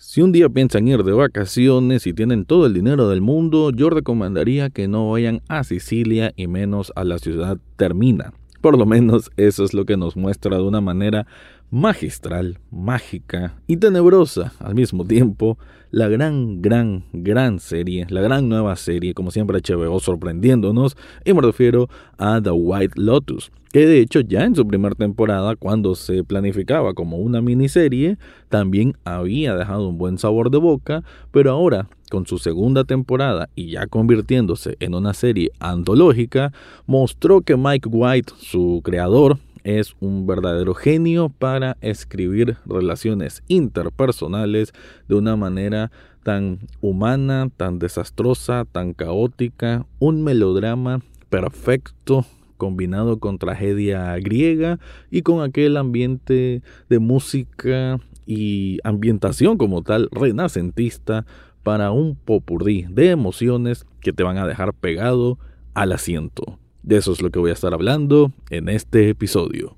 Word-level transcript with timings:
Si 0.00 0.22
un 0.22 0.30
día 0.30 0.48
piensan 0.48 0.86
ir 0.86 1.02
de 1.02 1.10
vacaciones 1.10 2.06
y 2.06 2.12
tienen 2.12 2.44
todo 2.44 2.66
el 2.66 2.72
dinero 2.72 3.08
del 3.08 3.20
mundo, 3.20 3.72
yo 3.72 3.90
recomendaría 3.90 4.70
que 4.70 4.86
no 4.86 5.10
vayan 5.10 5.42
a 5.48 5.64
Sicilia 5.64 6.32
y 6.36 6.46
menos 6.46 6.92
a 6.94 7.02
la 7.02 7.18
ciudad 7.18 7.58
Termina. 7.74 8.32
Por 8.60 8.78
lo 8.78 8.86
menos 8.86 9.32
eso 9.36 9.64
es 9.64 9.74
lo 9.74 9.86
que 9.86 9.96
nos 9.96 10.16
muestra 10.16 10.56
de 10.56 10.62
una 10.62 10.80
manera 10.80 11.26
magistral, 11.70 12.58
mágica 12.70 13.54
y 13.66 13.76
tenebrosa 13.76 14.52
al 14.58 14.74
mismo 14.74 15.04
tiempo 15.04 15.58
la 15.90 16.08
gran, 16.08 16.60
gran, 16.60 17.04
gran 17.12 17.60
serie, 17.60 18.06
la 18.10 18.20
gran 18.20 18.48
nueva 18.48 18.76
serie, 18.76 19.14
como 19.14 19.30
siempre 19.30 19.60
HBO 19.60 20.00
sorprendiéndonos, 20.00 20.96
y 21.24 21.32
me 21.32 21.40
refiero 21.40 21.88
a 22.18 22.40
The 22.42 22.50
White 22.50 23.00
Lotus, 23.00 23.50
que 23.72 23.86
de 23.86 24.00
hecho 24.00 24.20
ya 24.20 24.44
en 24.44 24.54
su 24.54 24.66
primera 24.66 24.94
temporada, 24.94 25.56
cuando 25.56 25.94
se 25.94 26.24
planificaba 26.24 26.94
como 26.94 27.18
una 27.18 27.40
miniserie, 27.40 28.18
también 28.48 28.96
había 29.04 29.56
dejado 29.56 29.88
un 29.88 29.98
buen 29.98 30.18
sabor 30.18 30.50
de 30.50 30.58
boca, 30.58 31.04
pero 31.30 31.50
ahora, 31.50 31.88
con 32.10 32.26
su 32.26 32.38
segunda 32.38 32.84
temporada 32.84 33.50
y 33.54 33.72
ya 33.72 33.86
convirtiéndose 33.86 34.76
en 34.80 34.94
una 34.94 35.12
serie 35.12 35.52
antológica, 35.58 36.52
mostró 36.86 37.42
que 37.42 37.56
Mike 37.56 37.88
White, 37.90 38.32
su 38.38 38.80
creador, 38.82 39.38
es 39.64 39.94
un 40.00 40.26
verdadero 40.26 40.74
genio 40.74 41.28
para 41.28 41.76
escribir 41.80 42.56
relaciones 42.66 43.42
interpersonales 43.48 44.72
de 45.08 45.14
una 45.14 45.36
manera 45.36 45.90
tan 46.22 46.60
humana, 46.80 47.48
tan 47.56 47.78
desastrosa, 47.78 48.64
tan 48.70 48.92
caótica, 48.92 49.86
un 49.98 50.22
melodrama 50.22 51.00
perfecto 51.30 52.26
combinado 52.56 53.18
con 53.18 53.38
tragedia 53.38 54.14
griega 54.18 54.78
y 55.10 55.22
con 55.22 55.42
aquel 55.42 55.76
ambiente 55.76 56.62
de 56.88 56.98
música 56.98 57.98
y 58.26 58.78
ambientación 58.84 59.56
como 59.56 59.82
tal 59.82 60.08
renacentista 60.10 61.24
para 61.62 61.92
un 61.92 62.16
popurrí 62.16 62.86
de 62.90 63.10
emociones 63.10 63.86
que 64.00 64.12
te 64.12 64.22
van 64.22 64.36
a 64.38 64.46
dejar 64.46 64.74
pegado 64.74 65.38
al 65.74 65.92
asiento. 65.92 66.58
De 66.88 66.96
eso 66.96 67.12
es 67.12 67.20
lo 67.20 67.28
que 67.28 67.38
voy 67.38 67.50
a 67.50 67.52
estar 67.52 67.74
hablando 67.74 68.32
en 68.48 68.70
este 68.70 69.10
episodio. 69.10 69.76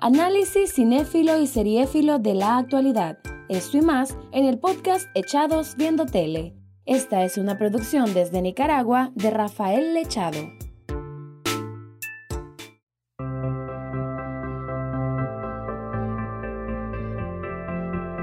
Análisis 0.00 0.74
cinéfilo 0.74 1.40
y 1.40 1.46
seriéfilo 1.46 2.18
de 2.18 2.34
la 2.34 2.58
actualidad. 2.58 3.18
Esto 3.48 3.78
y 3.78 3.80
más 3.80 4.18
en 4.32 4.44
el 4.44 4.58
podcast 4.58 5.08
Echados 5.14 5.76
Viendo 5.78 6.04
Tele. 6.04 6.54
Esta 6.84 7.24
es 7.24 7.38
una 7.38 7.56
producción 7.56 8.12
desde 8.12 8.42
Nicaragua 8.42 9.12
de 9.14 9.30
Rafael 9.30 9.94
Lechado. 9.94 10.36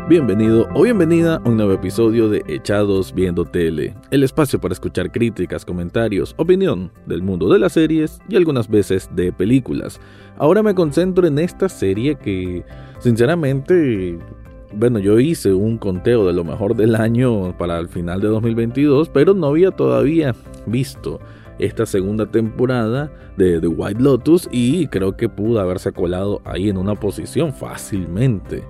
Bienvenido 0.09 0.67
o 0.73 0.81
bienvenida 0.81 1.35
a 1.35 1.47
un 1.47 1.57
nuevo 1.57 1.73
episodio 1.73 2.29
de 2.29 2.41
Echados 2.47 3.13
Viendo 3.13 3.45
Tele, 3.45 3.95
el 4.09 4.23
espacio 4.23 4.59
para 4.59 4.73
escuchar 4.73 5.11
críticas, 5.11 5.63
comentarios, 5.63 6.33
opinión 6.37 6.91
del 7.05 7.21
mundo 7.21 7.47
de 7.47 7.59
las 7.59 7.73
series 7.73 8.19
y 8.27 8.35
algunas 8.35 8.67
veces 8.67 9.07
de 9.13 9.31
películas. 9.31 10.01
Ahora 10.39 10.63
me 10.63 10.73
concentro 10.73 11.27
en 11.27 11.37
esta 11.37 11.69
serie 11.69 12.15
que, 12.15 12.65
sinceramente, 12.97 14.17
bueno, 14.73 14.97
yo 14.97 15.19
hice 15.19 15.53
un 15.53 15.77
conteo 15.77 16.25
de 16.25 16.33
lo 16.33 16.43
mejor 16.43 16.75
del 16.75 16.95
año 16.95 17.55
para 17.55 17.77
el 17.77 17.87
final 17.87 18.19
de 18.19 18.29
2022, 18.29 19.09
pero 19.09 19.35
no 19.35 19.45
había 19.45 19.69
todavía 19.69 20.33
visto 20.65 21.19
esta 21.59 21.85
segunda 21.85 22.25
temporada 22.25 23.11
de 23.37 23.59
The 23.59 23.67
White 23.67 24.01
Lotus 24.01 24.49
y 24.51 24.87
creo 24.87 25.15
que 25.15 25.29
pudo 25.29 25.59
haberse 25.59 25.91
colado 25.91 26.41
ahí 26.45 26.67
en 26.67 26.77
una 26.77 26.95
posición 26.95 27.53
fácilmente. 27.53 28.63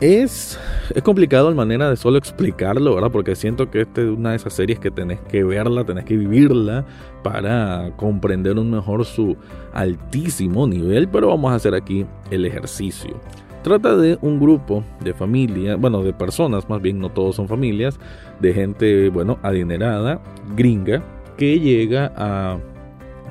Es, 0.00 0.58
es 0.94 1.02
complicado 1.02 1.48
la 1.50 1.56
manera 1.56 1.88
de 1.88 1.96
solo 1.96 2.18
explicarlo, 2.18 2.94
¿verdad? 2.94 3.10
Porque 3.10 3.36
siento 3.36 3.70
que 3.70 3.82
esta 3.82 4.02
es 4.02 4.08
una 4.08 4.30
de 4.30 4.36
esas 4.36 4.52
series 4.52 4.78
que 4.78 4.90
tenés 4.90 5.20
que 5.20 5.44
verla, 5.44 5.84
tenés 5.84 6.04
que 6.04 6.16
vivirla 6.16 6.84
para 7.22 7.92
comprender 7.96 8.58
un 8.58 8.70
mejor 8.70 9.04
su 9.04 9.36
altísimo 9.72 10.66
nivel, 10.66 11.08
pero 11.08 11.28
vamos 11.28 11.52
a 11.52 11.54
hacer 11.54 11.74
aquí 11.74 12.04
el 12.30 12.44
ejercicio. 12.44 13.20
Trata 13.62 13.96
de 13.96 14.18
un 14.20 14.40
grupo 14.40 14.84
de 15.00 15.14
familia, 15.14 15.76
bueno, 15.76 16.02
de 16.02 16.12
personas, 16.12 16.68
más 16.68 16.82
bien 16.82 16.98
no 16.98 17.10
todos 17.10 17.36
son 17.36 17.48
familias, 17.48 17.98
de 18.40 18.52
gente, 18.52 19.08
bueno, 19.08 19.38
adinerada, 19.42 20.20
gringa, 20.54 21.02
que 21.38 21.58
llega 21.58 22.12
a 22.16 22.58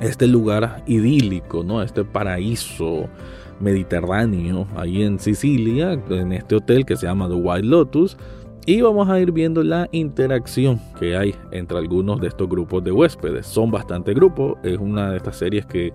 este 0.02 0.28
lugar 0.28 0.84
idílico, 0.88 1.64
¿no? 1.64 1.84
Este 1.84 2.04
paraíso 2.04 3.08
mediterráneo, 3.64 4.68
ahí 4.76 5.02
en 5.02 5.18
Sicilia, 5.18 5.94
en 6.10 6.34
este 6.34 6.56
hotel 6.56 6.86
que 6.86 6.96
se 6.96 7.08
llama 7.08 7.28
The 7.28 7.36
White 7.36 7.66
Lotus. 7.66 8.18
Y 8.66 8.82
vamos 8.82 9.10
a 9.10 9.20
ir 9.20 9.32
viendo 9.32 9.62
la 9.64 9.90
interacción 9.92 10.80
que 10.98 11.18
hay 11.18 11.36
entre 11.52 11.78
algunos 11.78 12.22
de 12.22 12.28
estos 12.28 12.48
grupos 12.48 12.84
de 12.84 12.92
huéspedes. 12.92 13.46
Son 13.46 13.72
bastante 13.72 14.14
grupos, 14.14 14.58
es 14.64 14.78
una 14.78 15.12
de 15.12 15.18
estas 15.18 15.38
series 15.38 15.66
que 15.66 15.92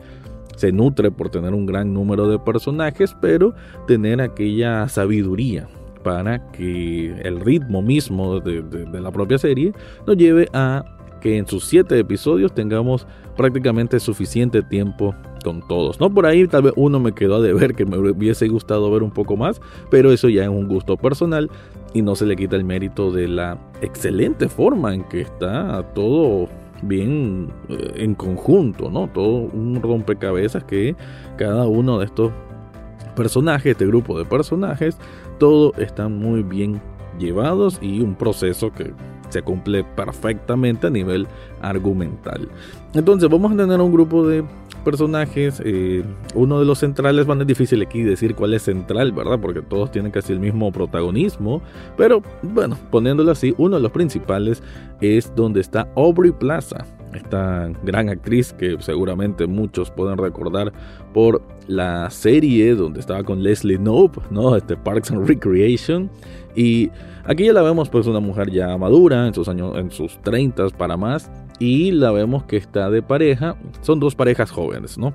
se 0.56 0.73
nutre 0.73 1.11
por 1.11 1.31
tener 1.31 1.55
un 1.55 1.65
gran 1.67 1.95
número 1.95 2.29
de 2.29 2.39
personajes, 2.39 3.17
pero 3.21 3.55
tener 3.87 4.21
aquella 4.21 4.89
sabiduría 4.89 5.69
para 6.03 6.50
que 6.50 7.12
el 7.23 7.41
ritmo 7.41 7.81
mismo 7.81 8.41
de, 8.41 8.87
la 9.00 9.11
propia 9.11 9.39
serie 9.39 9.73
nos 10.06 10.17
lleve 10.17 10.49
a 10.53 10.85
que 11.21 11.39
en 11.39 11.47
sus 11.47 11.65
siete 11.65 11.99
episodios 11.99 12.55
tengamos 12.55 13.06
prácticamente 13.37 13.99
suficiente 14.00 14.62
tiempo 14.62 15.15
todos. 15.66 16.00
No 16.00 16.10
por 16.10 16.26
ahí 16.26 16.47
tal 16.47 16.62
vez 16.62 16.72
uno 16.76 17.00
me 17.00 17.12
quedó 17.12 17.41
de 17.42 17.53
ver 17.53 17.75
que 17.75 17.84
me 17.84 17.98
hubiese 17.98 18.48
gustado 18.48 18.91
ver 18.91 19.03
un 19.03 19.10
poco 19.10 19.36
más, 19.36 19.60
pero 19.91 20.12
eso 20.12 20.28
ya 20.28 20.42
es 20.44 20.48
un 20.48 20.69
gusto 20.69 20.97
personal 20.97 21.50
y 21.94 22.03
no 22.03 22.14
se 22.14 22.26
le 22.26 22.36
quita 22.36 22.56
el 22.56 22.64
mérito 22.64 23.10
de 23.10 23.28
la 23.28 23.58
excelente 23.81 24.48
forma 24.48 24.94
en 24.94 25.04
que 25.04 25.20
está 25.20 25.82
todo 25.94 26.48
bien 26.82 27.50
eh, 27.69 27.92
en 27.97 28.14
conjunto, 28.14 28.91
¿no? 28.91 29.08
Todo 29.08 29.48
un 29.53 29.81
rompecabezas 29.82 30.64
que 30.64 30.94
cada 31.37 31.66
uno 31.66 31.98
de 31.98 32.04
estos 32.04 32.32
personajes, 33.16 33.72
este 33.72 33.87
grupo 33.87 34.19
de 34.19 34.25
personajes, 34.25 34.98
todo 35.38 35.72
está 35.75 36.08
muy 36.08 36.42
bien 36.42 36.81
llevados 37.19 37.78
y 37.82 38.00
un 38.00 38.14
proceso 38.14 38.72
que 38.72 38.92
se 39.28 39.42
cumple 39.42 39.84
perfectamente 39.84 40.87
a 40.87 40.91
nivel 40.91 41.26
argumental. 41.60 42.48
Entonces 42.94 43.28
vamos 43.28 43.53
a 43.53 43.56
tener 43.56 43.81
un 43.81 43.92
grupo 43.92 44.26
de 44.26 44.44
personajes, 44.78 45.62
eh, 45.65 46.05
uno 46.34 46.61
de 46.61 46.66
los 46.66 46.78
centrales, 46.78 47.27
van 47.27 47.41
es 47.41 47.47
difícil 47.47 47.83
aquí 47.83 48.03
decir 48.03 48.34
cuál 48.34 48.55
es 48.55 48.62
central, 48.62 49.12
¿verdad? 49.12 49.39
Porque 49.41 49.62
todos 49.62 49.91
tienen 49.91 50.11
casi 50.12 50.33
el 50.33 50.41
mismo 50.41 50.72
protagonismo, 50.72 51.62
pero 51.97 52.22
bueno, 52.43 52.77
poniéndolo 52.91 53.31
así, 53.31 53.55
uno 53.59 53.77
de 53.77 53.83
los 53.83 53.93
principales 53.93 54.62
es 55.00 55.34
donde 55.34 55.61
está 55.61 55.88
Aubrey 55.97 56.33
Plaza, 56.33 56.84
esta 57.15 57.71
gran 57.83 58.09
actriz 58.09 58.53
que 58.53 58.77
seguramente 58.81 59.47
muchos 59.47 59.91
pueden 59.91 60.19
recordar 60.19 60.72
por 61.12 61.43
la 61.67 62.11
serie 62.11 62.75
donde 62.75 63.00
estaba 63.00 63.22
con 63.22 63.43
Leslie 63.43 63.78
Knope, 63.78 64.21
¿no? 64.31 64.56
Este 64.56 64.77
Parks 64.77 65.11
and 65.11 65.27
Recreation. 65.28 66.11
Y 66.55 66.91
aquí 67.28 67.44
ya 67.44 67.53
la 67.53 67.62
vemos 67.62 67.89
pues 67.91 68.06
una 68.06 68.21
mujer 68.21 68.50
ya 68.50 68.77
madura, 68.77 69.27
en 69.27 69.34
sus 69.34 69.49
años, 69.49 69.77
en 69.77 69.91
sus 69.91 70.21
30 70.22 70.71
para 70.71 70.97
más, 70.97 71.31
y 71.61 71.93
la 71.93 72.11
vemos 72.11 72.44
que 72.44 72.56
está 72.56 72.91
de 72.91 73.03
pareja, 73.03 73.56
son 73.83 74.00
dos 74.00 74.15
parejas 74.15 74.50
jóvenes, 74.50 74.99
¿no? 74.99 75.15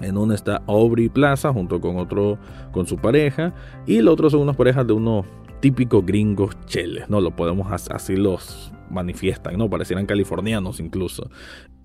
En 0.00 0.16
una 0.16 0.34
está 0.34 0.62
Aubrey 0.66 1.08
Plaza 1.08 1.52
junto 1.52 1.80
con 1.80 1.98
otro, 1.98 2.38
con 2.72 2.86
su 2.86 2.96
pareja, 2.96 3.54
y 3.86 3.98
el 3.98 4.08
otro 4.08 4.30
son 4.30 4.40
unas 4.40 4.56
parejas 4.56 4.86
de 4.86 4.94
unos 4.94 5.26
típicos 5.60 6.04
gringos 6.04 6.56
cheles, 6.66 7.08
¿no? 7.08 7.20
Lo 7.20 7.36
podemos 7.36 7.70
así 7.70 8.16
los 8.16 8.72
manifiestan, 8.90 9.56
¿no? 9.58 9.70
Parecieran 9.70 10.06
californianos 10.06 10.80
incluso. 10.80 11.30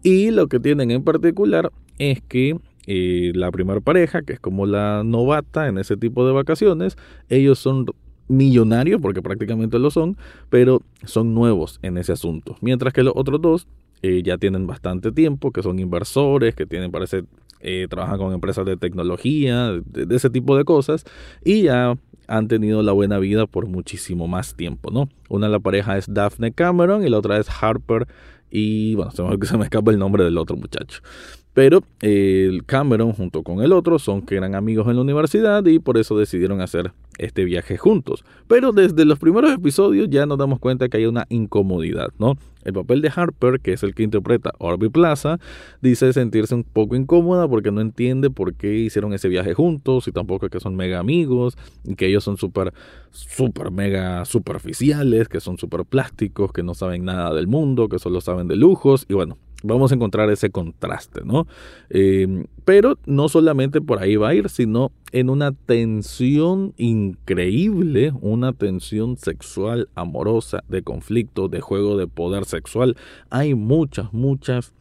Y 0.02 0.32
lo 0.32 0.48
que 0.48 0.60
tienen 0.60 0.92
en 0.92 1.04
particular 1.04 1.72
es 2.00 2.22
que 2.22 2.58
eh, 2.88 3.32
la 3.36 3.52
primera 3.52 3.82
pareja, 3.82 4.22
que 4.22 4.34
es 4.34 4.40
como 4.40 4.66
la 4.66 5.04
novata 5.04 5.68
en 5.68 5.78
ese 5.78 5.98
tipo 5.98 6.26
de 6.26 6.34
vacaciones, 6.34 6.98
ellos 7.30 7.60
son 7.60 7.86
millonarios, 8.28 9.02
porque 9.02 9.22
prácticamente 9.22 9.80
lo 9.80 9.92
son, 9.92 10.18
pero 10.50 10.82
son 11.04 11.34
nuevos 11.34 11.80
en 11.82 11.98
ese 11.98 12.14
asunto. 12.14 12.58
Mientras 12.62 12.94
que 12.94 13.04
los 13.04 13.14
otros 13.16 13.42
dos 13.42 13.68
eh, 14.02 14.22
ya 14.24 14.38
tienen 14.38 14.68
bastante 14.68 15.12
tiempo, 15.12 15.52
que 15.52 15.64
son 15.64 15.80
inversores, 15.80 16.56
que 16.56 16.66
tienen, 16.66 16.92
parece, 16.92 17.24
eh, 17.62 17.88
trabajan 17.90 18.18
con 18.18 18.34
empresas 18.34 18.66
de 18.66 18.78
tecnología, 18.78 19.72
de, 19.86 20.16
ese 20.16 20.30
tipo 20.30 20.56
de 20.58 20.66
cosas, 20.66 21.06
y 21.44 21.64
ya 21.64 21.98
han 22.28 22.48
tenido 22.48 22.84
la 22.84 22.92
buena 22.92 23.20
vida 23.20 23.48
por 23.48 23.68
muchísimo 23.68 24.28
más 24.28 24.56
tiempo, 24.56 24.92
¿no? 24.92 25.10
Una 25.30 25.48
de 25.48 25.54
la 25.54 25.60
pareja 25.60 25.98
es 25.98 26.06
Daphne 26.14 26.52
Cameron 26.52 27.06
y 27.06 27.10
la 27.10 27.18
otra 27.18 27.38
es 27.38 27.48
Harper 27.50 28.08
y 28.52 28.96
bueno, 28.96 29.12
se 29.12 29.24
me, 29.24 29.38
se 29.46 29.58
me 29.58 29.64
escapa 29.64 29.92
el 29.92 30.00
nombre 30.00 30.24
del 30.24 30.38
otro 30.38 30.56
muchacho. 30.56 31.02
Pero 31.58 31.82
el 32.02 32.66
Cameron 32.68 33.14
junto 33.14 33.42
con 33.42 33.64
el 33.64 33.74
otro 33.74 33.98
son 33.98 34.22
que 34.22 34.36
eran 34.36 34.54
amigos 34.54 34.88
en 34.90 34.96
la 34.96 35.02
universidad 35.02 35.66
y 35.66 35.80
por 35.80 35.98
eso 35.98 36.16
decidieron 36.16 36.62
hacer 36.62 36.92
este 37.18 37.46
viaje 37.46 37.78
juntos. 37.78 38.24
Pero 38.48 38.74
desde 38.74 39.06
los 39.06 39.18
primeros 39.18 39.52
episodios 39.52 40.08
ya 40.08 40.28
nos 40.28 40.38
damos 40.38 40.60
cuenta 40.60 40.88
que 40.88 40.98
hay 40.98 41.08
una 41.08 41.26
incomodidad, 41.30 42.10
¿no? 42.20 42.38
El 42.64 42.74
papel 42.74 43.02
de 43.02 43.12
Harper, 43.16 43.60
que 43.60 43.74
es 43.74 43.82
el 43.82 43.96
que 43.96 44.04
interpreta 44.04 44.52
Orby 44.60 44.90
Plaza, 44.90 45.40
dice 45.82 46.14
sentirse 46.14 46.54
un 46.54 46.64
poco 46.64 46.96
incómoda 46.96 47.48
porque 47.48 47.72
no 47.72 47.82
entiende 47.82 48.30
por 48.30 48.54
qué 48.54 48.76
hicieron 48.76 49.12
ese 49.14 49.28
viaje 49.28 49.56
juntos 49.56 50.08
y 50.08 50.12
tampoco 50.12 50.46
es 50.46 50.52
que 50.52 50.60
son 50.60 50.76
mega 50.76 51.00
amigos 51.00 51.58
y 51.84 51.96
que 51.96 52.06
ellos 52.06 52.24
son 52.24 52.38
súper, 52.38 52.72
súper 53.10 53.72
mega 53.72 54.26
superficiales, 54.26 55.28
que 55.28 55.40
son 55.40 55.58
súper 55.58 55.86
plásticos, 55.86 56.52
que 56.52 56.62
no 56.62 56.76
saben 56.76 57.04
nada 57.06 57.34
del 57.34 57.48
mundo, 57.48 57.90
que 57.90 57.98
solo 57.98 58.22
saben 58.22 58.48
de 58.48 58.58
lujos 58.58 59.08
y 59.10 59.16
bueno, 59.16 59.40
vamos 59.64 59.92
a 59.92 59.96
encontrar 59.96 60.30
ese 60.30 60.50
contraste, 60.50 61.22
¿no? 61.24 61.48
Em, 61.90 62.46
pero 62.66 62.98
no 63.06 63.30
solamente 63.30 63.82
por 63.82 64.02
ahí 64.02 64.16
va 64.16 64.30
a 64.30 64.36
ir, 64.36 64.50
sino 64.50 64.92
en 65.12 65.30
una 65.30 65.52
tensión 65.52 66.74
increíble, 66.78 68.12
una 68.22 68.54
tensión 68.54 69.18
sexual, 69.18 69.90
amorosa, 69.96 70.64
de 70.68 70.82
conflicto, 70.84 71.48
de 71.48 71.62
juego 71.62 71.98
de 71.98 72.08
poder 72.08 72.46
sexual. 72.46 72.98
Hay 73.30 73.56
muchas, 73.56 74.14
muchas 74.14 74.74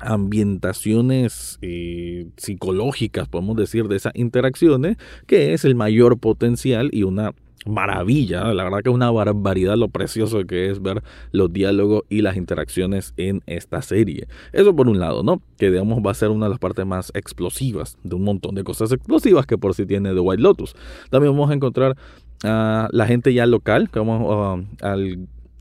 ambientaciones 0.00 1.58
eh, 1.62 2.26
psicológicas, 2.36 3.28
podemos 3.28 3.56
decir, 3.56 3.86
de 3.88 3.96
esas 3.96 4.12
interacciones, 4.16 4.96
que 5.26 5.52
es 5.52 5.64
el 5.64 5.74
mayor 5.74 6.18
potencial 6.18 6.88
y 6.92 7.02
una 7.02 7.34
maravilla, 7.66 8.54
la 8.54 8.64
verdad 8.64 8.78
que 8.82 8.88
es 8.88 8.94
una 8.94 9.10
barbaridad 9.10 9.76
lo 9.76 9.88
precioso 9.88 10.46
que 10.46 10.70
es 10.70 10.80
ver 10.80 11.02
los 11.30 11.52
diálogos 11.52 12.04
y 12.08 12.22
las 12.22 12.36
interacciones 12.36 13.12
en 13.16 13.42
esta 13.46 13.82
serie. 13.82 14.28
Eso 14.52 14.74
por 14.74 14.88
un 14.88 14.98
lado, 14.98 15.22
¿no? 15.22 15.42
Que 15.58 15.70
digamos 15.70 15.98
va 16.04 16.12
a 16.12 16.14
ser 16.14 16.30
una 16.30 16.46
de 16.46 16.50
las 16.50 16.58
partes 16.58 16.86
más 16.86 17.12
explosivas 17.14 17.98
de 18.02 18.14
un 18.14 18.24
montón 18.24 18.54
de 18.54 18.64
cosas 18.64 18.92
explosivas 18.92 19.46
que 19.46 19.58
por 19.58 19.74
sí 19.74 19.84
tiene 19.84 20.14
The 20.14 20.20
White 20.20 20.42
Lotus. 20.42 20.74
También 21.10 21.34
vamos 21.34 21.50
a 21.50 21.54
encontrar 21.54 21.96
a 22.44 22.88
la 22.92 23.06
gente 23.06 23.34
ya 23.34 23.44
local, 23.44 23.90
que 23.90 23.98
vamos 23.98 24.64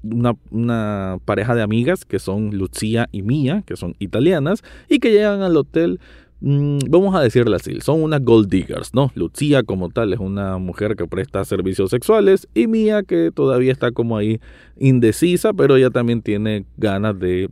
una, 0.02 0.36
una, 0.52 1.18
pareja 1.25 1.56
de 1.56 1.62
amigas 1.62 2.06
que 2.06 2.19
son 2.19 2.57
Lucía 2.57 3.10
y 3.12 3.22
Mía, 3.22 3.63
que 3.66 3.75
son 3.75 3.95
italianas, 4.00 4.63
y 4.88 5.00
que 5.00 5.12
llegan 5.12 5.42
al 5.42 5.57
hotel 5.57 6.00
Mm, 6.42 6.80
vamos 6.90 7.14
a 7.16 7.22
decirle 7.22 7.58
así, 7.58 7.82
son 7.82 8.02
unas 8.02 8.24
gold 8.24 8.50
diggers, 8.50 8.94
¿no? 8.94 9.12
Lucía 9.14 9.64
como 9.64 9.90
tal 9.90 10.14
es 10.14 10.20
una 10.20 10.58
mujer 10.58 10.96
que 10.96 11.06
presta 11.06 11.44
servicios 11.44 11.90
sexuales 11.90 12.48
y 12.54 12.68
Mía 12.68 13.04
que 13.04 13.32
todavía 13.34 13.74
está 13.74 13.92
como 13.92 14.18
ahí 14.18 14.40
indecisa, 14.78 15.52
pero 15.52 15.76
ella 15.76 15.90
también 15.90 16.22
tiene 16.22 16.66
ganas 16.78 17.20
de 17.20 17.50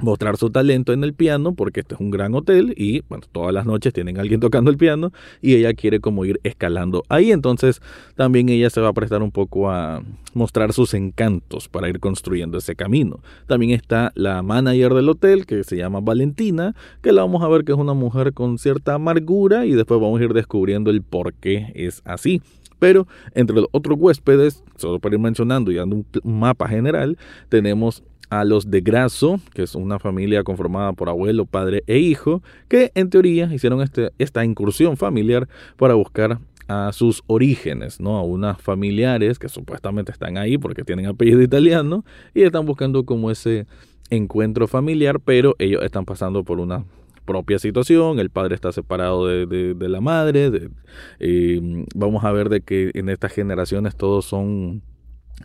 mostrar 0.00 0.36
su 0.36 0.50
talento 0.50 0.92
en 0.92 1.04
el 1.04 1.14
piano 1.14 1.54
porque 1.54 1.80
este 1.80 1.94
es 1.94 2.00
un 2.00 2.10
gran 2.10 2.34
hotel 2.34 2.74
y 2.76 3.02
bueno, 3.08 3.24
todas 3.32 3.52
las 3.52 3.66
noches 3.66 3.92
tienen 3.92 4.18
a 4.18 4.20
alguien 4.20 4.40
tocando 4.40 4.70
el 4.70 4.76
piano 4.76 5.12
y 5.40 5.54
ella 5.54 5.74
quiere 5.74 6.00
como 6.00 6.24
ir 6.24 6.40
escalando 6.42 7.02
ahí, 7.08 7.32
entonces 7.32 7.80
también 8.16 8.48
ella 8.48 8.70
se 8.70 8.80
va 8.80 8.88
a 8.88 8.92
prestar 8.92 9.22
un 9.22 9.30
poco 9.30 9.70
a 9.70 10.02
mostrar 10.34 10.72
sus 10.72 10.94
encantos 10.94 11.68
para 11.68 11.88
ir 11.88 12.00
construyendo 12.00 12.58
ese 12.58 12.76
camino. 12.76 13.20
También 13.46 13.72
está 13.72 14.12
la 14.14 14.42
manager 14.42 14.94
del 14.94 15.08
hotel 15.08 15.46
que 15.46 15.64
se 15.64 15.76
llama 15.76 16.00
Valentina, 16.00 16.74
que 17.02 17.12
la 17.12 17.22
vamos 17.22 17.42
a 17.42 17.48
ver 17.48 17.64
que 17.64 17.72
es 17.72 17.78
una 17.78 17.94
mujer 17.94 18.32
con 18.32 18.58
cierta 18.58 18.94
amargura 18.94 19.66
y 19.66 19.72
después 19.72 20.00
vamos 20.00 20.20
a 20.20 20.24
ir 20.24 20.32
descubriendo 20.32 20.90
el 20.90 21.02
por 21.02 21.34
qué 21.34 21.72
es 21.74 22.02
así. 22.04 22.42
Pero 22.78 23.06
entre 23.34 23.56
los 23.56 23.66
otros 23.72 23.98
huéspedes, 24.00 24.64
solo 24.76 24.98
para 24.98 25.14
ir 25.14 25.20
mencionando 25.20 25.70
y 25.70 25.76
dando 25.76 25.96
un 25.96 26.40
mapa 26.40 26.66
general, 26.66 27.18
tenemos 27.50 28.02
a 28.30 28.44
los 28.44 28.70
de 28.70 28.80
Grasso, 28.80 29.40
que 29.52 29.64
es 29.64 29.74
una 29.74 29.98
familia 29.98 30.44
conformada 30.44 30.92
por 30.92 31.08
abuelo, 31.08 31.46
padre 31.46 31.82
e 31.86 31.98
hijo, 31.98 32.42
que 32.68 32.92
en 32.94 33.10
teoría 33.10 33.52
hicieron 33.52 33.82
este, 33.82 34.10
esta 34.18 34.44
incursión 34.44 34.96
familiar 34.96 35.48
para 35.76 35.94
buscar 35.94 36.38
a 36.68 36.92
sus 36.92 37.22
orígenes, 37.26 38.00
¿no? 38.00 38.16
A 38.16 38.22
unas 38.22 38.60
familiares 38.60 39.40
que 39.40 39.48
supuestamente 39.48 40.12
están 40.12 40.38
ahí 40.38 40.56
porque 40.56 40.84
tienen 40.84 41.06
apellido 41.06 41.42
italiano 41.42 42.04
y 42.32 42.42
están 42.42 42.64
buscando 42.64 43.04
como 43.04 43.30
ese 43.32 43.66
encuentro 44.08 44.68
familiar, 44.68 45.18
pero 45.20 45.56
ellos 45.58 45.82
están 45.82 46.04
pasando 46.04 46.44
por 46.44 46.60
una 46.60 46.84
propia 47.24 47.58
situación, 47.58 48.18
el 48.18 48.30
padre 48.30 48.54
está 48.54 48.72
separado 48.72 49.26
de, 49.26 49.88
la 49.88 50.00
madre, 50.00 50.70
eh, 51.18 51.84
vamos 51.94 52.24
a 52.24 52.32
ver 52.32 52.48
de 52.48 52.60
que 52.60 52.90
en 52.94 53.08
estas 53.08 53.32
generaciones 53.32 53.96
todos 53.96 54.24
son 54.24 54.82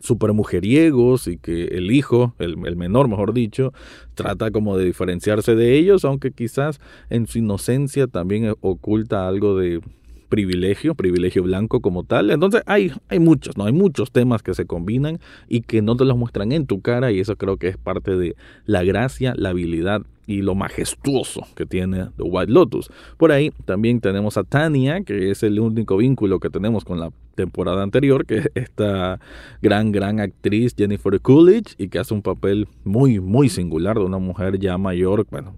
super 0.02 0.34
mujeriegos 0.34 1.28
y 1.28 1.38
que 1.38 1.66
el 1.66 1.92
hijo, 1.92 2.34
el, 2.40 2.58
menor 2.76 3.08
mejor 3.08 3.34
dicho, 3.34 3.74
trata 4.14 4.52
como 4.52 4.78
de 4.78 4.86
diferenciarse 4.86 5.56
de 5.56 5.78
ellos, 5.78 6.06
aunque 6.06 6.32
quizás 6.32 6.80
en 7.10 7.28
su 7.28 7.40
inocencia 7.40 8.08
también 8.08 8.54
oculta 8.62 9.28
algo 9.28 9.58
de 9.58 9.82
privilegio, 10.30 10.96
privilegio 10.96 11.44
blanco 11.44 11.82
como 11.82 12.04
tal. 12.04 12.32
Entonces 12.32 12.62
hay, 12.66 12.92
hay 13.10 13.20
muchos, 13.20 13.58
¿no? 13.58 13.66
Hay 13.66 13.74
muchos 13.74 14.12
temas 14.12 14.44
que 14.44 14.54
se 14.54 14.66
combinan 14.66 15.20
y 15.48 15.62
que 15.62 15.82
no 15.82 15.96
te 15.96 16.06
los 16.06 16.18
muestran 16.18 16.52
en 16.52 16.66
tu 16.68 16.82
cara 16.82 17.12
y 17.12 17.20
eso 17.20 17.36
creo 17.36 17.58
que 17.58 17.68
es 17.68 17.78
parte 17.78 18.16
de 18.16 18.36
la 18.66 18.84
gracia, 18.84 19.34
la 19.36 19.50
habilidad 19.50 20.02
y 20.28 20.42
lo 20.42 20.56
majestuoso 20.56 21.46
que 21.56 21.66
tiene 21.66 22.08
The 22.18 22.24
White 22.24 22.52
Lotus. 22.52 22.90
Por 23.18 23.32
ahí 23.32 23.52
también 23.66 24.02
tenemos 24.02 24.38
a 24.38 24.44
Tania, 24.44 25.02
que 25.02 25.32
es 25.32 25.44
el 25.44 25.60
único 25.60 25.98
vínculo 25.98 26.40
que 26.40 26.50
tenemos 26.50 26.84
con 26.84 27.00
la 27.00 27.12
temporada 27.36 27.84
anterior, 27.84 28.26
que 28.26 28.38
es 28.40 28.52
esta 28.56 29.20
gran, 29.62 29.92
gran 29.92 30.20
actriz 30.20 30.74
Jennifer 30.76 31.20
Coolidge 31.22 31.76
y 31.78 31.90
que 31.90 32.00
hace 32.00 32.14
un 32.14 32.22
papel 32.22 32.68
muy, 32.84 33.20
muy 33.20 33.50
singular 33.50 33.98
de 33.98 34.06
una 34.06 34.18
mujer 34.18 34.60
ya 34.60 34.78
mayor, 34.78 35.28
bueno, 35.30 35.56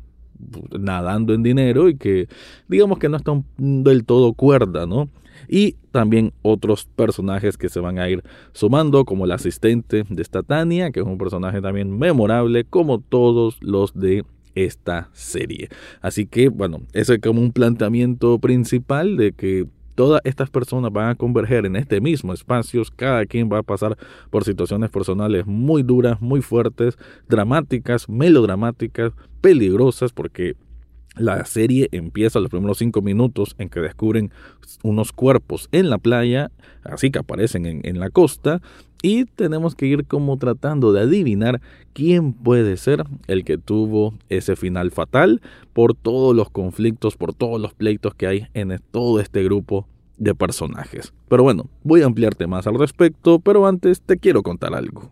nadando 0.78 1.34
en 1.34 1.44
dinero 1.44 1.90
y 1.90 1.98
que 1.98 2.28
digamos 2.68 3.00
que 3.00 3.10
no 3.10 3.18
está 3.18 3.42
del 3.58 4.06
todo 4.06 4.34
cuerda, 4.34 4.86
¿no? 4.86 5.10
Y 5.48 5.74
también 5.92 6.34
otros 6.42 6.86
personajes 6.96 7.58
que 7.58 7.70
se 7.70 7.80
van 7.80 8.00
a 8.00 8.10
ir 8.10 8.24
sumando, 8.54 9.06
como 9.06 9.26
el 9.26 9.32
asistente 9.32 10.04
de 10.10 10.22
esta 10.22 10.44
Tania, 10.44 10.92
que 10.92 11.00
es 11.00 11.06
un 11.06 11.18
personaje 11.18 11.62
también 11.62 11.98
memorable, 11.98 12.64
como 12.64 13.00
todos 13.00 13.58
los 13.62 13.94
de 13.94 14.26
esta 14.56 15.10
serie. 15.14 15.70
Así 16.02 16.26
que, 16.26 16.50
bueno, 16.50 16.82
ese 16.94 17.16
es 17.16 17.20
como 17.20 17.42
un 17.42 17.52
planteamiento 17.52 18.40
principal 18.40 19.16
de 19.18 19.34
que 19.34 19.68
todas 19.98 20.22
estas 20.26 20.52
personas 20.52 20.94
van 20.94 21.10
a 21.10 21.16
converger 21.16 21.66
en 21.66 21.76
este 21.76 22.00
mismo 22.00 22.32
espacio, 22.32 22.84
cada 22.96 23.26
quien 23.26 23.50
va 23.52 23.58
a 23.58 23.64
pasar 23.64 23.98
por 24.30 24.44
situaciones 24.44 24.92
personales 24.92 25.48
muy 25.48 25.82
duras, 25.82 26.22
muy 26.22 26.44
fuertes, 26.44 27.00
dramáticas, 27.28 28.08
melodramáticas, 28.08 29.14
peligrosas, 29.42 30.14
porque 30.14 30.56
la 31.20 31.46
serie 31.46 31.90
empieza 31.92 32.40
los 32.40 32.50
primeros 32.50 32.78
cinco 32.78 33.02
minutos 33.02 33.56
en 33.58 33.70
que 33.70 33.80
descubren 33.80 34.32
unos 34.84 35.12
cuerpos 35.12 35.70
en 35.72 35.90
la 35.90 35.98
playa, 35.98 36.52
así 36.84 37.12
que 37.12 37.20
aparecen 37.20 37.66
en, 37.66 37.82
en, 37.84 38.00
la 38.00 38.10
costa, 38.10 38.62
y 39.02 39.26
tenemos 39.26 39.76
que 39.76 39.86
ir 39.86 40.06
como 40.06 40.38
tratando 40.38 40.92
de 40.92 41.02
adivinar 41.02 41.62
quién 41.94 42.34
puede 42.34 42.78
ser 42.78 43.04
el 43.28 43.44
que 43.44 43.58
tuvo 43.58 44.14
ese 44.30 44.56
final 44.56 44.92
fatal 44.92 45.42
por 45.74 45.94
todos 45.94 46.36
los 46.36 46.50
conflictos, 46.50 47.16
por 47.16 47.34
todos 47.34 47.62
los 47.62 47.74
pleitos 47.74 48.14
que 48.16 48.28
hay 48.28 48.48
en 48.54 48.80
todo 48.92 49.20
este 49.20 49.44
grupo 49.44 49.88
de 50.18 50.34
personajes. 50.34 51.14
Pero 51.28 51.44
bueno, 51.44 51.70
voy 51.84 52.02
a 52.02 52.06
ampliarte 52.06 52.48
más 52.48 52.68
al 52.68 52.80
respecto, 52.80 53.40
pero 53.40 53.68
antes 53.68 54.02
te 54.02 54.18
quiero 54.18 54.44
contar 54.44 54.74
algo. 54.74 55.12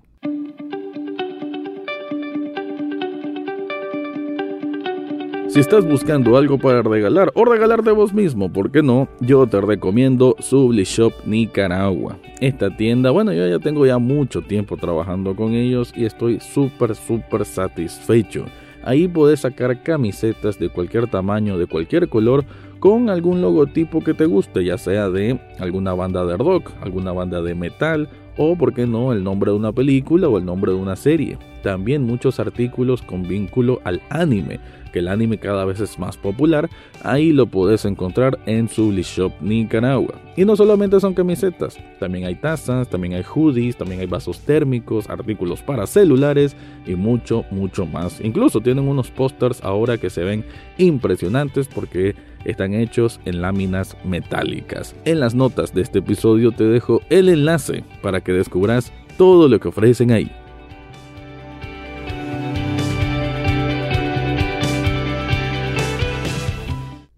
Si 5.55 5.61
estás 5.61 5.87
buscando 5.87 6.35
algo 6.35 6.57
para 6.57 6.81
regalar 6.81 7.31
o 7.33 7.45
regalarte 7.45 7.91
vos 7.91 8.13
mismo, 8.13 8.51
¿por 8.51 8.71
qué 8.71 8.83
no? 8.83 9.07
Yo 9.21 9.47
te 9.47 9.61
recomiendo 9.61 10.35
Subli 10.39 10.83
Shop 10.83 11.13
Nicaragua. 11.25 12.17
Esta 12.41 12.75
tienda, 12.75 13.11
bueno, 13.11 13.31
yo 13.31 13.47
ya 13.47 13.59
tengo 13.59 13.85
ya 13.85 13.97
mucho 13.97 14.41
tiempo 14.41 14.75
trabajando 14.75 15.33
con 15.33 15.53
ellos 15.53 15.93
y 15.95 16.03
estoy 16.03 16.41
súper, 16.41 16.93
súper 16.93 17.45
satisfecho. 17.45 18.43
Ahí 18.83 19.07
podés 19.07 19.39
sacar 19.39 19.81
camisetas 19.81 20.59
de 20.59 20.67
cualquier 20.67 21.07
tamaño, 21.07 21.57
de 21.57 21.67
cualquier 21.67 22.09
color, 22.09 22.43
con 22.81 23.09
algún 23.09 23.41
logotipo 23.41 24.03
que 24.03 24.13
te 24.13 24.25
guste, 24.25 24.65
ya 24.65 24.77
sea 24.77 25.09
de 25.09 25.39
alguna 25.59 25.93
banda 25.93 26.25
de 26.25 26.35
rock, 26.35 26.69
alguna 26.81 27.13
banda 27.13 27.41
de 27.41 27.55
metal 27.55 28.09
o, 28.37 28.57
por 28.57 28.73
qué 28.73 28.85
no, 28.85 29.13
el 29.13 29.23
nombre 29.23 29.51
de 29.51 29.57
una 29.57 29.71
película 29.71 30.27
o 30.27 30.37
el 30.37 30.43
nombre 30.43 30.73
de 30.73 30.77
una 30.77 30.97
serie. 30.97 31.37
También 31.63 32.03
muchos 32.03 32.39
artículos 32.41 33.01
con 33.01 33.23
vínculo 33.23 33.79
al 33.85 34.01
anime 34.09 34.59
que 34.95 34.99
el 34.99 35.09
anime 35.09 35.37
cada 35.37 35.65
vez 35.65 35.81
es 35.81 35.99
más 35.99 36.15
popular, 36.15 36.69
ahí 37.03 37.33
lo 37.33 37.47
puedes 37.47 37.83
encontrar 37.83 38.39
en 38.45 38.69
Subli 38.69 39.01
Shop 39.01 39.33
Nicaragua. 39.41 40.15
Y 40.37 40.45
no 40.45 40.55
solamente 40.55 41.01
son 41.01 41.13
camisetas, 41.13 41.77
también 41.99 42.23
hay 42.23 42.35
tazas, 42.35 42.89
también 42.89 43.13
hay 43.13 43.23
hoodies, 43.23 43.75
también 43.75 43.99
hay 43.99 44.05
vasos 44.05 44.39
térmicos, 44.39 45.09
artículos 45.09 45.61
para 45.61 45.85
celulares 45.85 46.55
y 46.85 46.95
mucho, 46.95 47.43
mucho 47.51 47.85
más. 47.85 48.21
Incluso 48.21 48.61
tienen 48.61 48.87
unos 48.87 49.11
pósters 49.11 49.61
ahora 49.65 49.97
que 49.97 50.09
se 50.09 50.23
ven 50.23 50.45
impresionantes 50.77 51.67
porque 51.67 52.15
están 52.45 52.73
hechos 52.73 53.19
en 53.25 53.41
láminas 53.41 53.97
metálicas. 54.05 54.95
En 55.03 55.19
las 55.19 55.35
notas 55.35 55.73
de 55.73 55.81
este 55.81 55.99
episodio 55.99 56.53
te 56.53 56.63
dejo 56.63 57.01
el 57.09 57.27
enlace 57.27 57.83
para 58.01 58.21
que 58.21 58.31
descubras 58.31 58.93
todo 59.17 59.49
lo 59.49 59.59
que 59.59 59.67
ofrecen 59.67 60.11
ahí. 60.11 60.31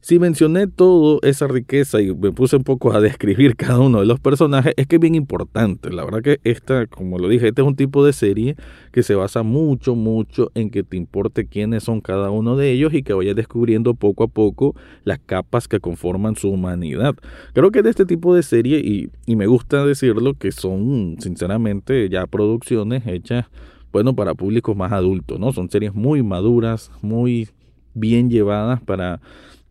Si 0.08 0.20
mencioné 0.20 0.68
toda 0.68 1.20
esa 1.24 1.48
riqueza 1.48 2.00
y 2.02 2.16
me 2.16 2.32
puse 2.32 2.56
un 2.56 2.64
poco 2.64 2.94
a 2.94 3.02
describir 3.02 3.56
cada 3.58 3.80
uno 3.80 4.00
de 4.00 4.06
los 4.06 4.22
personajes, 4.22 4.74
es 4.78 4.88
que 4.88 4.96
es 4.96 5.02
bien 5.02 5.16
importante. 5.16 5.92
La 5.92 6.06
verdad 6.06 6.22
que 6.22 6.40
esta, 6.46 6.88
como 6.88 7.20
lo 7.20 7.28
dije, 7.28 7.50
este 7.50 7.62
es 7.62 7.68
un 7.68 7.76
tipo 7.76 8.06
de 8.06 8.14
serie 8.14 8.56
que 8.94 9.04
se 9.04 9.16
basa 9.16 9.44
mucho, 9.44 9.96
mucho 9.96 10.50
en 10.56 10.70
que 10.70 10.84
te 10.84 10.96
importe 10.96 11.46
quiénes 11.46 11.84
son 11.84 12.00
cada 12.00 12.32
uno 12.32 12.56
de 12.56 12.72
ellos 12.72 12.94
y 12.94 13.04
que 13.04 13.12
vayas 13.12 13.36
descubriendo 13.36 13.96
poco 13.96 14.24
a 14.24 14.28
poco 14.30 14.78
las 15.04 15.20
capas 15.20 15.68
que 15.68 15.82
conforman 15.82 16.38
su 16.38 16.52
humanidad. 16.52 17.14
Creo 17.52 17.72
que 17.72 17.84
de 17.84 17.90
este 17.90 18.06
tipo 18.06 18.34
de 18.34 18.44
serie, 18.44 18.80
y, 18.80 19.10
y 19.26 19.36
me 19.36 19.46
gusta 19.46 19.86
decirlo, 19.86 20.36
que 20.36 20.54
son 20.54 21.18
sinceramente 21.20 22.08
ya 22.08 22.28
producciones 22.28 23.06
hechas 23.08 23.48
bueno, 23.92 24.16
para 24.16 24.36
públicos 24.36 24.74
más 24.74 24.94
adultos, 24.94 25.38
¿no? 25.38 25.52
Son 25.52 25.70
series 25.70 25.94
muy 25.94 26.24
maduras, 26.24 26.92
muy 27.02 27.50
bien 27.94 28.30
llevadas 28.30 28.82
para 28.82 29.20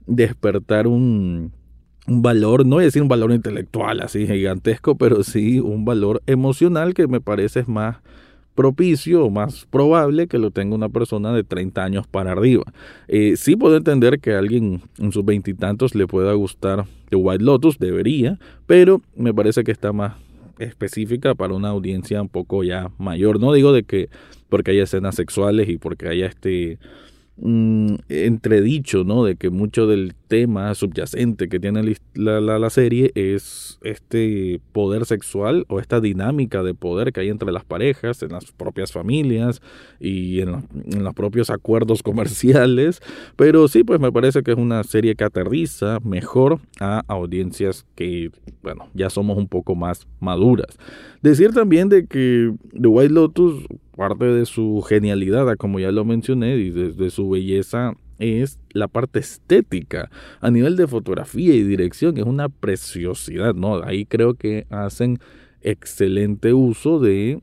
despertar 0.07 0.87
un, 0.87 1.53
un 2.07 2.23
valor, 2.23 2.65
no 2.65 2.77
voy 2.77 2.85
a 2.85 2.87
decir 2.87 3.03
un 3.03 3.09
valor 3.09 3.33
intelectual 3.33 4.01
así 4.01 4.27
gigantesco, 4.27 4.97
pero 4.97 5.23
sí 5.23 5.61
un 5.61 5.85
valor 5.85 6.23
emocional 6.27 6.95
que 6.95 7.07
me 7.07 7.21
parece 7.21 7.61
es 7.61 7.69
más 7.69 7.97
propicio 8.55 9.25
o 9.25 9.31
más 9.31 9.67
probable 9.67 10.27
que 10.27 10.39
lo 10.39 10.51
tenga 10.51 10.75
una 10.75 10.89
persona 10.89 11.33
de 11.33 11.45
30 11.45 11.85
años 11.85 12.07
para 12.09 12.33
arriba. 12.33 12.65
Eh, 13.07 13.35
sí 13.37 13.55
puedo 13.55 13.77
entender 13.77 14.19
que 14.19 14.35
a 14.35 14.39
alguien 14.39 14.83
en 14.99 15.13
sus 15.13 15.25
veintitantos 15.25 15.95
le 15.95 16.07
pueda 16.07 16.33
gustar 16.33 16.87
The 17.11 17.17
White 17.17 17.45
Lotus, 17.45 17.79
debería, 17.79 18.39
pero 18.67 19.03
me 19.15 19.35
parece 19.35 19.63
que 19.63 19.73
está 19.73 19.93
más 19.93 20.15
específica 20.59 21.35
para 21.35 21.55
una 21.55 21.69
audiencia 21.69 22.21
un 22.23 22.29
poco 22.29 22.65
ya 22.65 22.91
mayor. 22.99 23.39
No 23.39 23.53
digo 23.53 23.73
de 23.73 23.83
que 23.83 24.09
porque 24.49 24.71
haya 24.71 24.85
escenas 24.85 25.15
sexuales 25.15 25.69
y 25.69 25.77
porque 25.77 26.09
haya 26.09 26.27
este 26.27 26.79
Mm, 27.39 27.97
entredicho, 28.09 29.05
¿no? 29.05 29.23
De 29.23 29.37
que 29.37 29.51
mucho 29.51 29.87
del 29.87 30.15
tema 30.27 30.75
subyacente 30.75 31.51
que 31.51 31.61
tiene 31.61 31.97
la, 32.15 32.41
la, 32.41 32.71
serie 32.71 33.13
es 33.15 33.79
este 33.83 34.59
poder 34.73 35.05
sexual 35.05 35.67
o 35.69 35.79
esta 35.79 36.01
dinámica 36.01 36.63
de 36.63 36.73
poder 36.73 37.13
que 37.13 37.21
hay 37.21 37.29
entre 37.29 37.53
las 37.53 37.63
parejas, 37.65 38.23
en 38.23 38.33
las 38.33 38.51
propias 38.53 38.91
familias 38.91 39.61
y 40.01 40.41
en, 40.41 40.67
en 40.91 41.05
los 41.05 41.13
propios 41.13 41.51
acuerdos 41.51 42.03
comerciales. 42.03 43.03
Pero 43.37 43.69
sí, 43.69 43.85
pues 43.85 44.01
me 44.01 44.11
parece 44.11 44.43
que 44.43 44.53
es 44.53 44.59
una 44.59 44.83
serie 44.83 45.15
que 45.15 45.25
aterriza 45.25 45.99
mejor 46.03 46.61
a 46.81 47.03
audiencias 47.07 47.85
que, 47.95 48.31
bueno, 48.63 48.89
ya 48.95 49.11
somos 49.11 49.37
un 49.37 49.47
poco 49.47 49.75
más 49.75 50.07
maduras. 50.21 50.79
Decir 51.21 51.53
también 51.53 51.91
de 51.91 52.07
que 52.07 52.55
The 52.73 52.89
White 52.89 53.13
Lotus 53.13 53.67
parte 53.97 54.27
de 54.27 54.47
su 54.47 54.83
genialidad, 54.87 55.57
como 55.57 55.81
ya 55.81 55.91
lo 55.91 56.05
mencioné, 56.05 56.57
y 56.57 56.71
de, 56.71 57.11
su 57.11 57.29
belleza 57.31 57.95
es 58.19 58.59
la 58.71 58.89
parte 58.89 59.19
estética. 59.19 60.11
A 60.41 60.51
nivel 60.51 60.77
de 60.77 60.87
fotografía 60.87 61.55
y 61.55 61.63
dirección 61.63 62.17
es 62.19 62.25
una 62.25 62.49
preciosidad, 62.49 63.55
¿no? 63.55 63.83
Ahí 63.83 64.07
creo 64.07 64.35
que 64.35 64.67
hacen 64.71 65.19
excelente 65.63 66.55
uso 66.55 67.01
de 67.01 67.41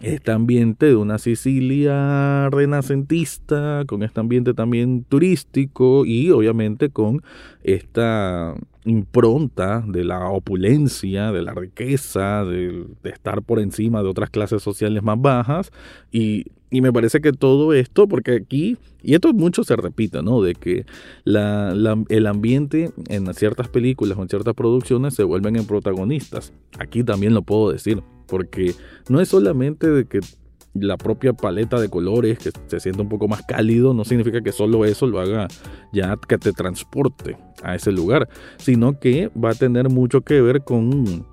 este 0.00 0.32
ambiente 0.32 0.86
de 0.86 0.96
una 0.96 1.18
Sicilia 1.18 2.48
renacentista, 2.50 3.84
con 3.86 4.02
este 4.02 4.20
ambiente 4.20 4.54
también 4.54 5.04
turístico 5.04 6.06
y 6.06 6.30
obviamente 6.30 6.88
con 6.88 7.22
esta 7.62 8.54
impronta 8.84 9.84
de 9.86 10.04
la 10.04 10.28
opulencia, 10.30 11.32
de 11.32 11.42
la 11.42 11.52
riqueza, 11.52 12.44
de, 12.44 12.86
estar 13.04 13.42
por 13.42 13.60
encima 13.60 14.02
de 14.02 14.08
otras 14.08 14.30
clases 14.30 14.62
sociales 14.62 15.02
más 15.02 15.20
bajas. 15.20 15.70
Y, 16.10 16.46
y, 16.70 16.80
me 16.80 16.92
parece 16.92 17.20
que 17.20 17.32
todo 17.32 17.72
esto, 17.72 18.08
porque 18.08 18.36
aquí, 18.36 18.78
y 19.02 19.14
esto 19.14 19.32
mucho 19.32 19.64
se 19.64 19.76
repite, 19.76 20.22
¿no? 20.22 20.40
De 20.40 20.54
que 20.54 20.86
la, 21.24 21.74
el 22.08 22.26
ambiente 22.26 22.90
en 23.08 23.32
ciertas 23.34 23.68
películas 23.68 24.16
o 24.18 24.22
en 24.22 24.28
ciertas 24.28 24.54
producciones 24.54 25.14
se 25.14 25.24
vuelven 25.24 25.56
en 25.56 25.66
protagonistas. 25.66 26.52
Aquí 26.78 27.04
también 27.04 27.34
lo 27.34 27.42
puedo 27.42 27.72
decir, 27.72 28.02
porque 28.26 28.74
no 29.08 29.20
es 29.20 29.28
solamente 29.28 29.88
de 29.88 30.04
que 30.06 30.20
la 30.74 30.96
propia 30.96 31.32
paleta 31.32 31.80
de 31.80 31.88
colores 31.88 32.38
que 32.38 32.50
se 32.66 32.80
sienta 32.80 33.02
un 33.02 33.08
poco 33.08 33.28
más 33.28 33.42
cálido 33.42 33.92
no 33.92 34.04
significa 34.04 34.40
que 34.40 34.52
solo 34.52 34.84
eso 34.84 35.06
lo 35.06 35.20
haga 35.20 35.48
ya 35.92 36.16
que 36.28 36.38
te 36.38 36.52
transporte 36.52 37.36
a 37.62 37.74
ese 37.74 37.92
lugar, 37.92 38.28
sino 38.58 38.98
que 38.98 39.28
va 39.28 39.50
a 39.50 39.54
tener 39.54 39.88
mucho 39.88 40.22
que 40.22 40.40
ver 40.40 40.62
con 40.62 41.26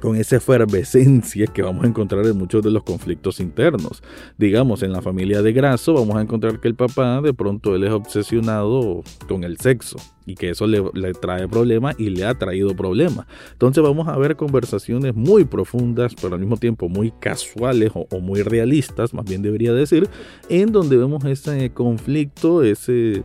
con 0.00 0.16
esa 0.16 0.36
efervescencia 0.36 1.46
que 1.46 1.62
vamos 1.62 1.84
a 1.84 1.88
encontrar 1.88 2.26
en 2.26 2.36
muchos 2.36 2.62
de 2.62 2.70
los 2.70 2.82
conflictos 2.82 3.40
internos. 3.40 4.02
Digamos, 4.36 4.82
en 4.82 4.92
la 4.92 5.02
familia 5.02 5.42
de 5.42 5.52
Graso 5.52 5.94
vamos 5.94 6.16
a 6.16 6.22
encontrar 6.22 6.60
que 6.60 6.68
el 6.68 6.74
papá 6.74 7.20
de 7.20 7.34
pronto 7.34 7.74
él 7.74 7.84
es 7.84 7.92
obsesionado 7.92 9.02
con 9.28 9.44
el 9.44 9.58
sexo 9.58 9.96
y 10.26 10.34
que 10.34 10.50
eso 10.50 10.66
le, 10.66 10.82
trae 11.14 11.48
problemas 11.48 11.96
y 11.98 12.10
le 12.10 12.24
ha 12.24 12.34
traído 12.34 12.76
problemas. 12.76 13.26
Entonces 13.52 13.82
vamos 13.82 14.08
a 14.08 14.16
ver 14.18 14.36
conversaciones 14.36 15.14
muy 15.14 15.44
profundas, 15.44 16.14
pero 16.20 16.34
al 16.34 16.40
mismo 16.40 16.58
tiempo 16.58 16.88
muy 16.88 17.12
casuales 17.12 17.92
o, 17.94 18.06
o 18.10 18.20
muy 18.20 18.42
realistas, 18.42 19.14
más 19.14 19.24
bien 19.24 19.42
debería 19.42 19.72
decir, 19.72 20.08
en 20.48 20.70
donde 20.70 20.98
vemos 20.98 21.24
ese 21.24 21.70
conflicto, 21.70 22.62
ese 22.62 23.24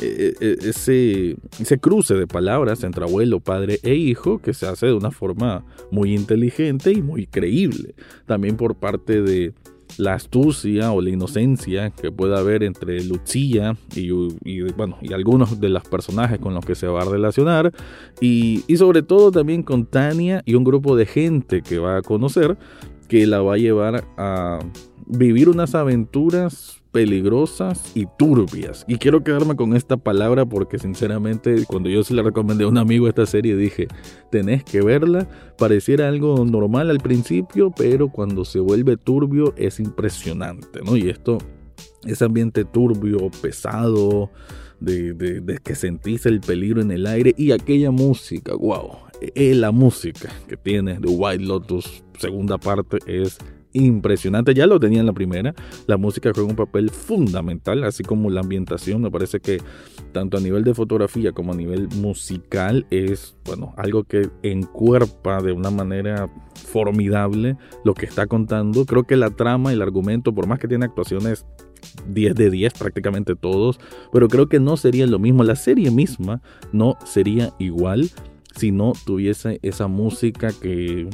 ese, 0.00 1.36
ese 1.60 1.78
cruce 1.78 2.14
de 2.14 2.26
palabras 2.26 2.82
entre 2.84 3.04
abuelo, 3.04 3.40
padre 3.40 3.78
e 3.82 3.94
hijo 3.94 4.38
que 4.38 4.54
se 4.54 4.66
hace 4.66 4.86
de 4.86 4.94
una 4.94 5.10
forma 5.10 5.64
muy 5.90 6.14
inteligente 6.14 6.92
y 6.92 7.02
muy 7.02 7.26
creíble. 7.26 7.94
También 8.26 8.56
por 8.56 8.74
parte 8.74 9.22
de 9.22 9.52
la 9.96 10.14
astucia 10.14 10.92
o 10.92 11.00
la 11.00 11.10
inocencia 11.10 11.90
que 11.90 12.10
pueda 12.10 12.38
haber 12.38 12.62
entre 12.62 13.02
Lucía 13.04 13.76
y, 13.94 14.10
bueno, 14.72 14.98
y 15.00 15.12
algunos 15.12 15.60
de 15.60 15.68
los 15.68 15.84
personajes 15.84 16.38
con 16.38 16.54
los 16.54 16.64
que 16.64 16.74
se 16.74 16.86
va 16.86 17.02
a 17.02 17.04
relacionar 17.04 17.72
y 18.20 18.64
sobre 18.76 19.02
todo 19.02 19.30
también 19.30 19.62
con 19.62 19.86
Tania 19.86 20.42
y 20.44 20.54
un 20.54 20.64
grupo 20.64 20.96
de 20.96 21.06
gente 21.06 21.62
que 21.62 21.78
va 21.78 21.98
a 21.98 22.02
conocer 22.02 22.56
que 23.08 23.26
la 23.26 23.40
va 23.40 23.54
a 23.54 23.58
llevar 23.58 24.04
a 24.16 24.58
vivir 25.06 25.48
unas 25.48 25.74
aventuras 25.74 26.82
peligrosas 26.94 27.90
y 27.96 28.06
turbias. 28.06 28.84
Y 28.86 28.98
quiero 28.98 29.24
quedarme 29.24 29.56
con 29.56 29.74
esta 29.74 29.96
palabra 29.96 30.46
porque 30.46 30.78
sinceramente 30.78 31.64
cuando 31.66 31.88
yo 31.88 32.04
se 32.04 32.14
le 32.14 32.22
recomendé 32.22 32.62
a 32.62 32.68
un 32.68 32.78
amigo 32.78 33.08
esta 33.08 33.26
serie 33.26 33.56
dije, 33.56 33.88
tenés 34.30 34.62
que 34.62 34.80
verla, 34.80 35.28
pareciera 35.58 36.06
algo 36.06 36.44
normal 36.44 36.90
al 36.90 37.00
principio, 37.00 37.72
pero 37.76 38.10
cuando 38.10 38.44
se 38.44 38.60
vuelve 38.60 38.96
turbio 38.96 39.54
es 39.56 39.80
impresionante, 39.80 40.82
¿no? 40.84 40.96
Y 40.96 41.10
esto, 41.10 41.38
ese 42.06 42.26
ambiente 42.26 42.64
turbio, 42.64 43.28
pesado, 43.42 44.30
de, 44.78 45.60
que 45.64 45.74
sentís 45.74 46.26
el 46.26 46.40
peligro 46.40 46.80
en 46.80 46.92
el 46.92 47.06
aire 47.06 47.34
y 47.36 47.50
aquella 47.50 47.90
música, 47.90 48.54
wow, 48.54 48.98
eh, 49.20 49.54
la 49.56 49.72
música 49.72 50.30
que 50.46 50.56
tiene 50.56 51.00
de 51.00 51.08
White 51.08 51.42
Lotus 51.42 52.04
segunda 52.20 52.56
parte 52.58 52.98
es 53.06 53.38
impresionante. 53.74 54.54
Ya 54.54 54.66
lo 54.66 54.80
tenía 54.80 55.00
en 55.00 55.06
la 55.06 55.12
primera. 55.12 55.54
La 55.86 55.98
música 55.98 56.32
juega 56.34 56.48
un 56.48 56.56
papel 56.56 56.90
fundamental, 56.90 57.84
así 57.84 58.02
como 58.02 58.30
la 58.30 58.40
ambientación. 58.40 59.02
Me 59.02 59.10
parece 59.10 59.40
que 59.40 59.60
tanto 60.12 60.38
a 60.38 60.40
nivel 60.40 60.64
de 60.64 60.72
fotografía 60.74 61.32
como 61.32 61.52
a 61.52 61.56
nivel 61.56 61.88
musical 61.96 62.86
es, 62.90 63.36
bueno, 63.44 63.74
algo 63.76 64.04
que 64.04 64.30
encuerpa 64.42 65.42
de 65.42 65.52
una 65.52 65.70
manera 65.70 66.30
formidable 66.54 67.56
lo 67.84 67.92
que 67.94 68.06
está 68.06 68.26
contando. 68.26 68.86
Creo 68.86 69.04
que 69.04 69.16
la 69.16 69.30
trama 69.30 69.72
y 69.72 69.74
el 69.74 69.82
argumento, 69.82 70.34
por 70.34 70.46
más 70.46 70.58
que 70.58 70.68
tiene 70.68 70.86
actuaciones 70.86 71.44
10 72.08 72.34
de 72.34 72.50
10 72.50 72.72
prácticamente 72.74 73.36
todos, 73.36 73.78
pero 74.12 74.28
creo 74.28 74.48
que 74.48 74.60
no 74.60 74.76
sería 74.76 75.06
lo 75.06 75.18
mismo. 75.18 75.44
La 75.44 75.56
serie 75.56 75.90
misma 75.90 76.40
no 76.72 76.96
sería 77.04 77.52
igual 77.58 78.08
si 78.56 78.70
no 78.70 78.92
tuviese 79.04 79.58
esa 79.62 79.88
música 79.88 80.50
que 80.52 81.08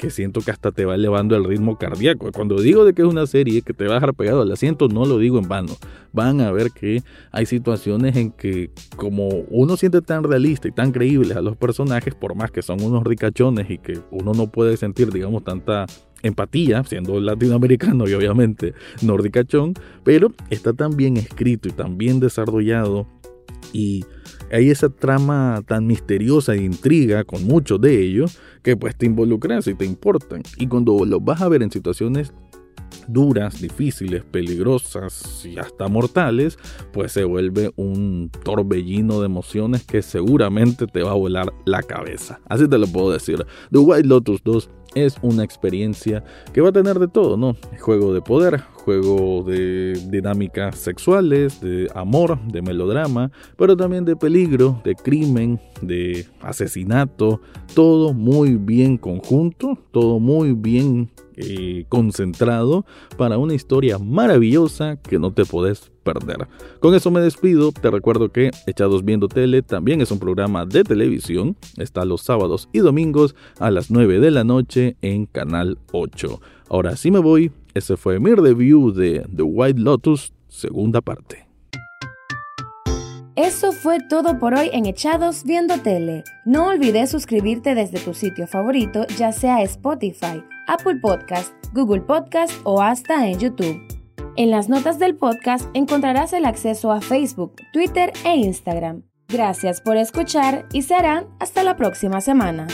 que 0.00 0.08
siento 0.08 0.40
que 0.40 0.50
hasta 0.50 0.72
te 0.72 0.86
va 0.86 0.94
elevando 0.94 1.36
el 1.36 1.44
ritmo 1.44 1.76
cardíaco. 1.76 2.32
Cuando 2.32 2.58
digo 2.60 2.86
de 2.86 2.94
que 2.94 3.02
es 3.02 3.08
una 3.08 3.26
serie 3.26 3.60
que 3.60 3.74
te 3.74 3.84
va 3.84 3.92
a 3.92 3.94
dejar 3.96 4.14
pegado 4.14 4.40
al 4.40 4.50
asiento, 4.50 4.88
no 4.88 5.04
lo 5.04 5.18
digo 5.18 5.38
en 5.38 5.46
vano. 5.46 5.76
Van 6.12 6.40
a 6.40 6.50
ver 6.50 6.70
que 6.70 7.02
hay 7.30 7.44
situaciones 7.44 8.16
en 8.16 8.30
que 8.30 8.70
como 8.96 9.28
uno 9.50 9.76
siente 9.76 10.00
tan 10.00 10.24
realista 10.24 10.68
y 10.68 10.72
tan 10.72 10.92
creíble 10.92 11.34
a 11.34 11.42
los 11.42 11.54
personajes, 11.54 12.14
por 12.14 12.34
más 12.34 12.50
que 12.50 12.62
son 12.62 12.82
unos 12.82 13.04
ricachones 13.04 13.70
y 13.70 13.76
que 13.76 13.98
uno 14.10 14.32
no 14.32 14.46
puede 14.46 14.78
sentir, 14.78 15.12
digamos, 15.12 15.44
tanta 15.44 15.84
empatía, 16.22 16.82
siendo 16.84 17.20
latinoamericano 17.20 18.08
y 18.08 18.14
obviamente 18.14 18.72
nordicachón, 19.02 19.74
pero 20.02 20.32
está 20.48 20.72
tan 20.72 20.96
bien 20.96 21.18
escrito 21.18 21.68
y 21.68 21.72
tan 21.72 21.98
bien 21.98 22.20
desarrollado 22.20 23.06
y 23.72 24.04
hay 24.50 24.70
esa 24.70 24.88
trama 24.88 25.62
tan 25.66 25.86
misteriosa 25.86 26.54
e 26.54 26.62
intriga 26.62 27.24
con 27.24 27.44
muchos 27.44 27.80
de 27.80 28.00
ellos 28.00 28.38
que 28.62 28.76
pues 28.76 28.96
te 28.96 29.06
involucras 29.06 29.66
y 29.66 29.74
te 29.74 29.84
importan. 29.84 30.42
Y 30.56 30.66
cuando 30.66 31.04
los 31.04 31.24
vas 31.24 31.40
a 31.40 31.48
ver 31.48 31.62
en 31.62 31.70
situaciones 31.70 32.32
duras, 33.06 33.60
difíciles, 33.60 34.24
peligrosas 34.24 35.44
y 35.44 35.58
hasta 35.58 35.88
mortales, 35.88 36.58
pues 36.92 37.12
se 37.12 37.24
vuelve 37.24 37.72
un 37.76 38.30
torbellino 38.44 39.20
de 39.20 39.26
emociones 39.26 39.84
que 39.84 40.02
seguramente 40.02 40.86
te 40.86 41.02
va 41.02 41.12
a 41.12 41.14
volar 41.14 41.52
la 41.64 41.82
cabeza. 41.82 42.40
Así 42.48 42.68
te 42.68 42.78
lo 42.78 42.86
puedo 42.86 43.12
decir. 43.12 43.44
The 43.70 43.78
White 43.78 44.08
Lotus 44.08 44.42
2 44.44 44.70
es 44.94 45.16
una 45.22 45.44
experiencia 45.44 46.24
que 46.52 46.60
va 46.60 46.70
a 46.70 46.72
tener 46.72 46.98
de 46.98 47.08
todo, 47.08 47.36
¿no? 47.36 47.56
Juego 47.80 48.12
de 48.12 48.22
poder, 48.22 48.62
juego 48.84 49.42
de 49.44 49.92
dinámicas 50.08 50.78
sexuales, 50.78 51.60
de 51.60 51.90
amor, 51.94 52.40
de 52.46 52.62
melodrama, 52.62 53.30
pero 53.56 53.76
también 53.76 54.04
de 54.04 54.16
peligro, 54.16 54.80
de 54.84 54.94
crimen, 54.94 55.60
de 55.82 56.26
asesinato, 56.40 57.40
todo 57.74 58.12
muy 58.12 58.56
bien 58.56 58.98
conjunto, 58.98 59.78
todo 59.92 60.18
muy 60.18 60.52
bien 60.52 61.10
eh, 61.36 61.86
concentrado 61.88 62.84
para 63.16 63.38
una 63.38 63.54
historia 63.54 63.98
maravillosa 63.98 64.96
que 64.96 65.18
no 65.18 65.32
te 65.32 65.44
podés 65.44 65.90
perder. 66.02 66.48
Con 66.80 66.94
eso 66.94 67.10
me 67.10 67.20
despido, 67.20 67.72
te 67.72 67.90
recuerdo 67.90 68.30
que 68.30 68.50
Echados 68.66 69.04
Viendo 69.04 69.28
Tele 69.28 69.62
también 69.62 70.00
es 70.00 70.10
un 70.10 70.18
programa 70.18 70.66
de 70.66 70.84
televisión, 70.84 71.56
está 71.76 72.04
los 72.04 72.22
sábados 72.22 72.68
y 72.72 72.80
domingos 72.80 73.34
a 73.58 73.70
las 73.70 73.90
9 73.90 74.20
de 74.20 74.30
la 74.30 74.44
noche 74.44 74.96
en 75.00 75.24
Canal 75.26 75.78
8. 75.92 76.40
Ahora 76.68 76.96
sí 76.96 77.10
me 77.10 77.20
voy, 77.20 77.50
ese 77.74 77.96
fue 77.96 78.18
mi 78.18 78.34
review 78.34 78.92
de 78.92 79.26
The 79.34 79.42
White 79.42 79.80
Lotus, 79.80 80.32
segunda 80.48 81.00
parte. 81.00 81.46
Eso 83.36 83.72
fue 83.72 83.98
todo 84.08 84.38
por 84.38 84.54
hoy 84.54 84.68
en 84.72 84.84
Echados 84.84 85.44
Viendo 85.44 85.78
Tele. 85.78 86.24
No 86.44 86.66
olvides 86.66 87.10
suscribirte 87.10 87.74
desde 87.74 87.98
tu 87.98 88.12
sitio 88.12 88.46
favorito, 88.46 89.06
ya 89.16 89.32
sea 89.32 89.62
Spotify, 89.62 90.44
Apple 90.66 90.96
Podcast, 91.00 91.54
Google 91.72 92.02
Podcast 92.02 92.52
o 92.64 92.82
hasta 92.82 93.28
en 93.28 93.38
YouTube. 93.38 93.80
En 94.36 94.50
las 94.50 94.68
notas 94.68 94.98
del 94.98 95.16
podcast 95.16 95.68
encontrarás 95.74 96.32
el 96.32 96.44
acceso 96.44 96.92
a 96.92 97.00
Facebook, 97.00 97.54
Twitter 97.72 98.12
e 98.24 98.36
Instagram. 98.36 99.04
Gracias 99.28 99.80
por 99.80 99.96
escuchar 99.96 100.66
y 100.72 100.82
serán 100.82 101.26
hasta 101.38 101.62
la 101.62 101.76
próxima 101.76 102.20
semana. 102.20 102.66